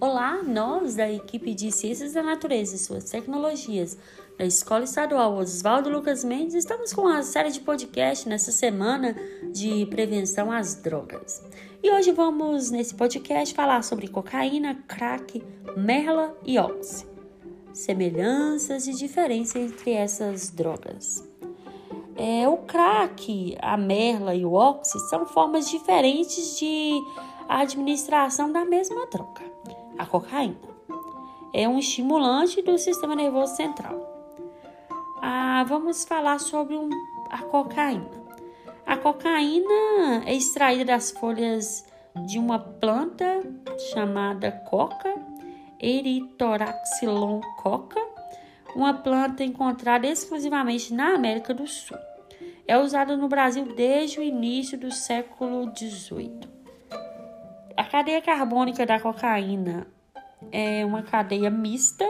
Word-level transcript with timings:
Olá, 0.00 0.44
nós 0.44 0.94
da 0.94 1.10
equipe 1.10 1.52
de 1.52 1.72
Ciências 1.72 2.12
da 2.12 2.22
Natureza 2.22 2.76
e 2.76 2.78
suas 2.78 3.10
tecnologias 3.10 3.98
da 4.38 4.44
Escola 4.44 4.84
Estadual 4.84 5.36
Oswaldo 5.36 5.90
Lucas 5.90 6.22
Mendes 6.22 6.54
estamos 6.54 6.92
com 6.92 7.00
uma 7.00 7.20
série 7.24 7.50
de 7.50 7.58
podcast 7.58 8.28
nessa 8.28 8.52
semana 8.52 9.16
de 9.50 9.86
prevenção 9.86 10.52
às 10.52 10.76
drogas. 10.76 11.42
E 11.82 11.90
hoje 11.90 12.12
vamos 12.12 12.70
nesse 12.70 12.94
podcast 12.94 13.52
falar 13.52 13.82
sobre 13.82 14.06
cocaína, 14.06 14.76
crack, 14.86 15.42
merla 15.76 16.32
e 16.46 16.60
oxi. 16.60 17.04
Semelhanças 17.72 18.86
e 18.86 18.94
diferenças 18.94 19.56
entre 19.56 19.94
essas 19.94 20.50
drogas. 20.50 21.28
É, 22.14 22.46
o 22.46 22.58
crack, 22.58 23.58
a 23.60 23.76
merla 23.76 24.32
e 24.32 24.44
o 24.44 24.52
oxi 24.52 24.96
são 25.10 25.26
formas 25.26 25.68
diferentes 25.68 26.56
de 26.56 26.92
administração 27.48 28.52
da 28.52 28.64
mesma 28.64 29.04
droga 29.06 29.57
a 29.98 30.06
cocaína. 30.06 30.56
É 31.52 31.68
um 31.68 31.78
estimulante 31.78 32.62
do 32.62 32.78
sistema 32.78 33.16
nervoso 33.16 33.56
central. 33.56 34.18
Ah, 35.20 35.64
vamos 35.66 36.04
falar 36.04 36.38
sobre 36.38 36.76
um, 36.76 36.88
a 37.30 37.38
cocaína. 37.38 38.08
A 38.86 38.96
cocaína 38.96 40.24
é 40.24 40.34
extraída 40.34 40.84
das 40.84 41.10
folhas 41.10 41.84
de 42.26 42.38
uma 42.38 42.58
planta 42.58 43.42
chamada 43.92 44.50
coca, 44.50 45.14
Erythroxylon 45.80 47.40
coca, 47.60 48.00
uma 48.74 48.94
planta 48.94 49.44
encontrada 49.44 50.06
exclusivamente 50.06 50.94
na 50.94 51.14
América 51.14 51.52
do 51.52 51.66
Sul. 51.66 51.98
É 52.66 52.78
usada 52.78 53.16
no 53.16 53.28
Brasil 53.28 53.74
desde 53.74 54.20
o 54.20 54.22
início 54.22 54.78
do 54.78 54.92
século 54.92 55.72
XVIII. 55.76 56.40
A 57.76 57.84
cadeia 57.84 58.20
carbônica 58.20 58.84
da 58.84 59.00
cocaína 59.00 59.86
é 60.52 60.84
uma 60.84 61.02
cadeia 61.02 61.50
mista. 61.50 62.04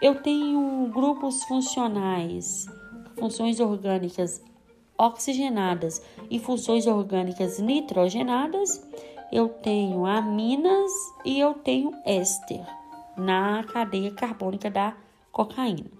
Eu 0.00 0.22
tenho 0.22 0.88
grupos 0.92 1.44
funcionais, 1.44 2.66
funções 3.16 3.60
orgânicas 3.60 4.42
oxigenadas 4.96 6.00
e 6.30 6.38
funções 6.38 6.86
orgânicas 6.86 7.58
nitrogenadas. 7.58 8.80
Eu 9.32 9.48
tenho 9.48 10.06
aminas 10.06 10.92
e 11.24 11.40
eu 11.40 11.54
tenho 11.54 11.92
éster 12.04 12.64
na 13.16 13.64
cadeia 13.64 14.12
carbônica 14.12 14.70
da 14.70 14.94
cocaína. 15.32 15.90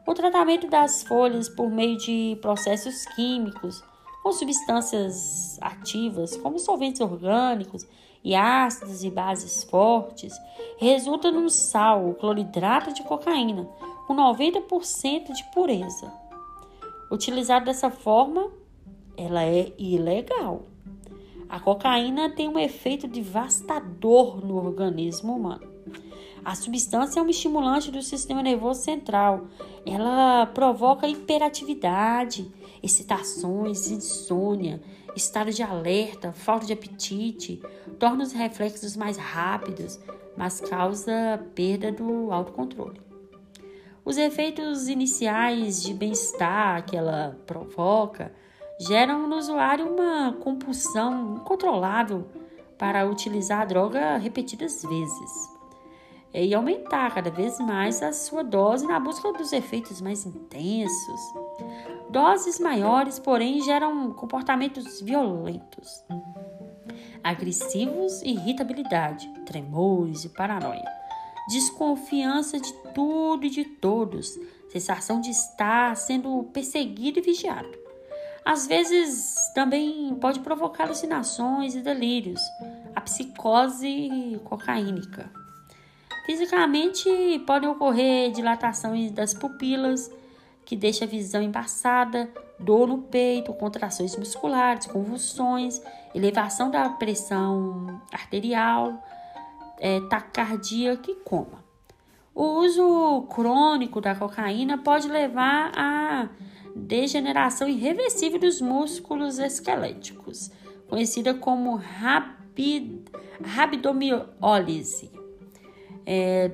O 0.06 0.14
tratamento 0.14 0.68
das 0.68 1.02
folhas 1.02 1.48
por 1.48 1.70
meio 1.70 1.96
de 1.96 2.38
processos 2.40 3.04
químicos 3.14 3.82
com 4.24 4.32
substâncias 4.32 5.58
ativas, 5.60 6.34
como 6.38 6.58
solventes 6.58 7.02
orgânicos 7.02 7.86
e 8.24 8.34
ácidos 8.34 9.04
e 9.04 9.10
bases 9.10 9.64
fortes, 9.64 10.32
resulta 10.78 11.30
num 11.30 11.50
sal, 11.50 12.08
o 12.08 12.14
cloridrato 12.14 12.90
de 12.94 13.02
cocaína, 13.02 13.68
com 14.06 14.16
90% 14.16 15.30
de 15.30 15.44
pureza. 15.52 16.10
Utilizado 17.12 17.66
dessa 17.66 17.90
forma, 17.90 18.50
ela 19.14 19.44
é 19.44 19.70
ilegal. 19.78 20.62
A 21.46 21.60
cocaína 21.60 22.30
tem 22.30 22.48
um 22.48 22.58
efeito 22.58 23.06
devastador 23.06 24.42
no 24.42 24.56
organismo 24.56 25.36
humano. 25.36 25.73
A 26.44 26.54
substância 26.54 27.20
é 27.20 27.22
um 27.22 27.28
estimulante 27.30 27.90
do 27.90 28.02
sistema 28.02 28.42
nervoso 28.42 28.82
central. 28.82 29.46
Ela 29.86 30.44
provoca 30.46 31.08
hiperatividade, 31.08 32.52
excitações, 32.82 33.90
insônia, 33.90 34.82
estado 35.16 35.50
de 35.50 35.62
alerta, 35.62 36.32
falta 36.32 36.66
de 36.66 36.74
apetite, 36.74 37.62
torna 37.98 38.22
os 38.22 38.32
reflexos 38.32 38.94
mais 38.94 39.16
rápidos, 39.16 39.98
mas 40.36 40.60
causa 40.60 41.42
perda 41.54 41.90
do 41.90 42.30
autocontrole. 42.30 43.00
Os 44.04 44.18
efeitos 44.18 44.86
iniciais 44.86 45.82
de 45.82 45.94
bem-estar 45.94 46.84
que 46.84 46.94
ela 46.94 47.40
provoca 47.46 48.34
geram 48.78 49.26
no 49.26 49.36
usuário 49.36 49.90
uma 49.90 50.34
compulsão 50.34 51.36
incontrolável 51.36 52.26
para 52.76 53.08
utilizar 53.08 53.62
a 53.62 53.64
droga 53.64 54.18
repetidas 54.18 54.82
vezes 54.82 55.53
e 56.42 56.52
aumentar 56.52 57.14
cada 57.14 57.30
vez 57.30 57.60
mais 57.60 58.02
a 58.02 58.12
sua 58.12 58.42
dose 58.42 58.86
na 58.86 58.98
busca 58.98 59.32
dos 59.32 59.52
efeitos 59.52 60.00
mais 60.00 60.26
intensos. 60.26 61.20
Doses 62.10 62.58
maiores, 62.58 63.20
porém, 63.20 63.60
geram 63.62 64.12
comportamentos 64.12 65.00
violentos, 65.00 66.04
agressivos 67.22 68.20
irritabilidade, 68.22 69.28
tremores 69.46 70.24
e 70.24 70.28
paranoia, 70.30 70.84
desconfiança 71.48 72.58
de 72.58 72.72
tudo 72.92 73.46
e 73.46 73.50
de 73.50 73.64
todos, 73.64 74.36
sensação 74.70 75.20
de 75.20 75.30
estar 75.30 75.96
sendo 75.96 76.42
perseguido 76.52 77.20
e 77.20 77.22
vigiado. 77.22 77.84
Às 78.44 78.66
vezes 78.66 79.34
também 79.54 80.14
pode 80.20 80.40
provocar 80.40 80.84
alucinações 80.84 81.74
e 81.74 81.80
delírios, 81.80 82.40
a 82.94 83.00
psicose 83.00 84.40
cocaínica. 84.44 85.43
Fisicamente, 86.24 87.06
podem 87.46 87.68
ocorrer 87.68 88.32
dilatações 88.32 89.10
das 89.12 89.34
pupilas, 89.34 90.10
que 90.64 90.74
deixa 90.74 91.04
a 91.04 91.08
visão 91.08 91.42
embaçada, 91.42 92.32
dor 92.58 92.88
no 92.88 92.98
peito, 92.98 93.52
contrações 93.52 94.16
musculares, 94.16 94.86
convulsões, 94.86 95.82
elevação 96.14 96.70
da 96.70 96.88
pressão 96.88 98.00
arterial, 98.10 99.04
é, 99.78 100.00
taquicardia 100.08 100.98
e 101.06 101.14
coma. 101.16 101.62
O 102.34 102.60
uso 102.60 103.26
crônico 103.28 104.00
da 104.00 104.14
cocaína 104.14 104.78
pode 104.78 105.08
levar 105.08 105.72
à 105.76 106.30
degeneração 106.74 107.68
irreversível 107.68 108.38
dos 108.38 108.62
músculos 108.62 109.38
esqueléticos, 109.38 110.50
conhecida 110.88 111.34
como 111.34 111.76
rabid, 111.76 113.04
rabdomiólise 113.42 115.23
é, 116.06 116.50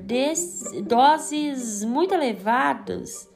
doses 0.84 1.84
muito 1.84 2.14
elevadas, 2.14 3.28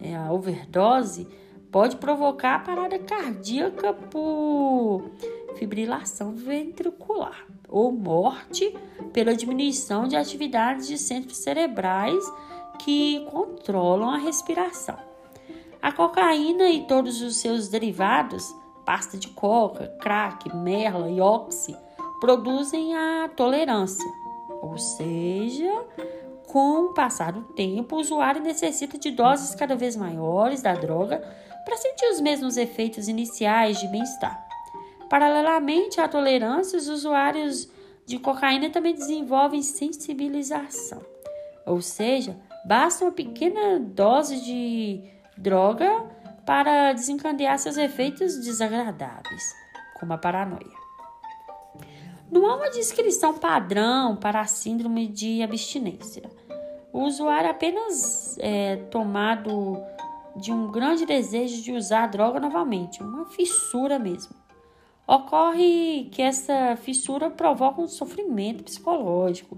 é, 0.00 0.14
a 0.14 0.32
overdose, 0.32 1.26
pode 1.70 1.96
provocar 1.96 2.62
parada 2.62 2.98
cardíaca 2.98 3.92
por 3.92 5.10
fibrilação 5.56 6.32
ventricular 6.32 7.46
ou 7.68 7.90
morte 7.90 8.76
pela 9.12 9.34
diminuição 9.34 10.06
de 10.06 10.16
atividades 10.16 10.86
de 10.86 10.98
centros 10.98 11.38
cerebrais 11.38 12.24
que 12.78 13.26
controlam 13.30 14.10
a 14.10 14.18
respiração. 14.18 14.98
A 15.80 15.92
cocaína 15.92 16.68
e 16.70 16.86
todos 16.86 17.20
os 17.22 17.36
seus 17.36 17.68
derivados, 17.68 18.54
pasta 18.84 19.18
de 19.18 19.28
coca, 19.28 19.88
crack, 20.00 20.54
merla 20.54 21.10
e 21.10 21.20
oxi, 21.20 21.76
produzem 22.20 22.94
a 22.96 23.28
tolerância 23.28 24.23
ou 24.64 24.78
seja, 24.78 25.84
com 26.46 26.86
o 26.86 26.94
passar 26.94 27.32
do 27.32 27.42
tempo, 27.52 27.96
o 27.96 28.00
usuário 28.00 28.42
necessita 28.42 28.98
de 28.98 29.10
doses 29.10 29.54
cada 29.54 29.76
vez 29.76 29.94
maiores 29.94 30.62
da 30.62 30.74
droga 30.74 31.18
para 31.64 31.76
sentir 31.76 32.06
os 32.06 32.20
mesmos 32.20 32.56
efeitos 32.56 33.06
iniciais 33.08 33.78
de 33.78 33.88
bem-estar. 33.88 34.42
Paralelamente 35.10 36.00
à 36.00 36.08
tolerância, 36.08 36.78
os 36.78 36.88
usuários 36.88 37.68
de 38.06 38.18
cocaína 38.18 38.70
também 38.70 38.94
desenvolvem 38.94 39.62
sensibilização. 39.62 41.02
Ou 41.66 41.80
seja, 41.80 42.36
basta 42.64 43.04
uma 43.04 43.12
pequena 43.12 43.78
dose 43.78 44.40
de 44.40 45.02
droga 45.36 46.06
para 46.46 46.92
desencadear 46.92 47.58
seus 47.58 47.76
efeitos 47.76 48.38
desagradáveis, 48.38 49.54
como 49.98 50.12
a 50.12 50.18
paranoia. 50.18 50.83
Não 52.34 52.50
há 52.50 52.56
uma 52.56 52.68
descrição 52.68 53.34
padrão 53.34 54.16
para 54.16 54.40
a 54.40 54.44
síndrome 54.44 55.06
de 55.06 55.40
abstinência. 55.40 56.28
O 56.92 57.02
usuário 57.02 57.48
apenas 57.48 58.36
é 58.40 58.74
tomado 58.90 59.80
de 60.34 60.50
um 60.50 60.68
grande 60.68 61.06
desejo 61.06 61.62
de 61.62 61.70
usar 61.70 62.02
a 62.02 62.06
droga 62.08 62.40
novamente, 62.40 63.00
uma 63.00 63.26
fissura 63.26 64.00
mesmo. 64.00 64.34
Ocorre 65.06 66.08
que 66.10 66.20
essa 66.20 66.74
fissura 66.74 67.30
provoca 67.30 67.80
um 67.80 67.86
sofrimento 67.86 68.64
psicológico 68.64 69.56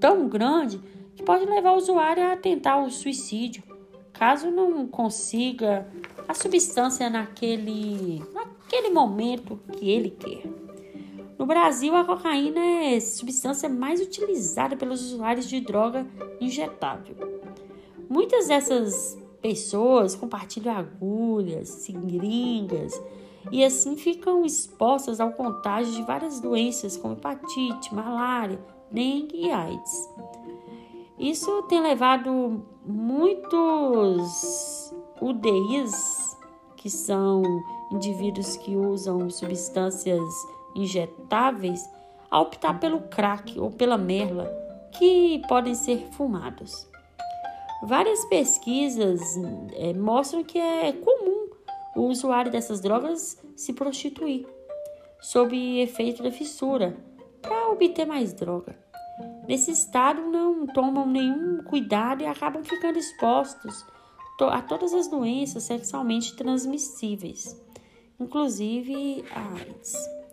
tão 0.00 0.26
grande 0.26 0.80
que 1.14 1.22
pode 1.22 1.44
levar 1.44 1.72
o 1.72 1.76
usuário 1.76 2.32
a 2.32 2.34
tentar 2.38 2.78
o 2.78 2.90
suicídio, 2.90 3.62
caso 4.14 4.50
não 4.50 4.86
consiga 4.86 5.86
a 6.26 6.32
substância 6.32 7.10
naquele, 7.10 8.22
naquele 8.32 8.88
momento 8.88 9.60
que 9.72 9.90
ele 9.90 10.08
quer. 10.08 10.63
No 11.38 11.46
Brasil, 11.46 11.94
a 11.96 12.04
cocaína 12.04 12.60
é 12.60 12.96
a 12.96 13.00
substância 13.00 13.68
mais 13.68 14.00
utilizada 14.00 14.76
pelos 14.76 15.02
usuários 15.02 15.48
de 15.48 15.60
droga 15.60 16.06
injetável. 16.40 17.16
Muitas 18.08 18.48
dessas 18.48 19.18
pessoas 19.42 20.14
compartilham 20.14 20.74
agulhas, 20.74 21.68
seringas 21.68 23.00
e 23.50 23.64
assim 23.64 23.96
ficam 23.96 24.44
expostas 24.44 25.20
ao 25.20 25.32
contágio 25.32 25.92
de 25.92 26.02
várias 26.02 26.40
doenças 26.40 26.96
como 26.96 27.14
hepatite, 27.14 27.94
malária, 27.94 28.58
dengue 28.90 29.46
e 29.46 29.50
AIDS. 29.50 30.10
Isso 31.18 31.62
tem 31.64 31.80
levado 31.80 32.64
muitos 32.86 34.92
UDIs, 35.20 36.36
que 36.76 36.90
são 36.90 37.42
indivíduos 37.92 38.56
que 38.56 38.76
usam 38.76 39.30
substâncias 39.30 40.22
injetáveis 40.74 41.80
a 42.30 42.40
optar 42.40 42.80
pelo 42.80 43.02
crack 43.02 43.58
ou 43.58 43.70
pela 43.70 43.96
merla, 43.96 44.44
que 44.92 45.42
podem 45.48 45.74
ser 45.74 46.08
fumados. 46.12 46.88
Várias 47.82 48.24
pesquisas 48.26 49.20
é, 49.74 49.92
mostram 49.92 50.42
que 50.42 50.58
é 50.58 50.92
comum 50.92 51.50
o 51.94 52.02
usuário 52.02 52.50
dessas 52.50 52.80
drogas 52.80 53.40
se 53.54 53.72
prostituir, 53.72 54.46
sob 55.20 55.56
efeito 55.80 56.22
da 56.22 56.30
fissura, 56.30 56.96
para 57.40 57.68
obter 57.68 58.06
mais 58.06 58.32
droga. 58.32 58.76
Nesse 59.46 59.70
estado, 59.70 60.22
não 60.22 60.66
tomam 60.66 61.06
nenhum 61.06 61.62
cuidado 61.62 62.22
e 62.22 62.26
acabam 62.26 62.64
ficando 62.64 62.98
expostos 62.98 63.84
a 64.50 64.60
todas 64.62 64.92
as 64.92 65.06
doenças 65.06 65.62
sexualmente 65.62 66.34
transmissíveis, 66.34 67.56
inclusive 68.18 69.24
a 69.30 69.54
AIDS. 69.58 70.23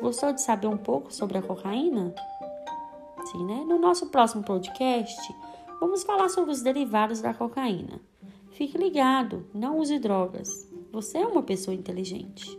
Gostou 0.00 0.32
de 0.32 0.40
saber 0.40 0.68
um 0.68 0.76
pouco 0.76 1.12
sobre 1.12 1.38
a 1.38 1.42
cocaína? 1.42 2.14
Sim, 3.32 3.44
né? 3.44 3.64
No 3.66 3.78
nosso 3.78 4.06
próximo 4.06 4.42
podcast, 4.44 5.34
vamos 5.80 6.02
falar 6.02 6.28
sobre 6.28 6.52
os 6.52 6.62
derivados 6.62 7.20
da 7.20 7.34
cocaína. 7.34 8.00
Fique 8.52 8.78
ligado, 8.78 9.46
não 9.52 9.78
use 9.78 9.98
drogas. 9.98 10.68
Você 10.92 11.18
é 11.18 11.26
uma 11.26 11.42
pessoa 11.42 11.74
inteligente. 11.74 12.58